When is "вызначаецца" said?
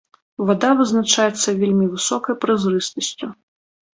0.79-1.53